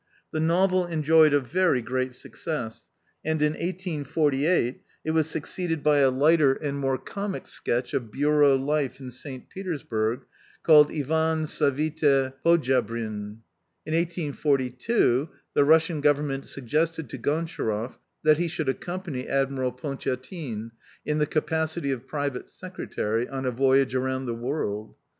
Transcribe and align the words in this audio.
The 0.31 0.39
novel 0.39 0.87
enjoyed 0.87 1.31
a 1.31 1.39
very 1.39 1.79
great 1.79 2.15
success, 2.15 2.87
and, 3.23 3.39
in 3.39 3.51
1848, 3.53 4.81
it 5.05 5.11
was 5.11 5.29
succeeded 5.29 5.83
by 5.83 5.99
a 5.99 6.09
lighter 6.09 6.53
and 6.53 6.79
more 6.79 6.97
comic 6.97 7.45
sketch 7.45 7.93
of 7.93 8.09
bureau 8.11 8.55
life 8.55 8.99
in 8.99 9.11
St. 9.11 9.47
Petersburg, 9.47 10.23
called 10.63 10.91
Ivan 10.91 11.45
Savite 11.45 12.33
Poddja 12.43 12.83
\, 12.83 12.83
brin. 12.87 13.41
In 13.85 13.93
1852, 13.93 15.29
the 15.53 15.63
Russian 15.63 16.01
Government 16.01 16.47
suggested 16.47 17.07
to 17.11 17.19
Gontcharoff 17.19 17.99
that 18.23 18.39
he 18.39 18.47
should 18.47 18.69
accompany 18.69 19.27
Admiral 19.27 19.71
Pontiatine, 19.71 20.71
in 21.05 21.19
the 21.19 21.27
capacity 21.27 21.91
of 21.91 22.07
private 22.07 22.49
secretary, 22.49 23.29
on 23.29 23.45
a 23.45 23.51
voyage 23.51 23.93
around 23.93 24.25
the 24.25 24.33
world. 24.33 24.95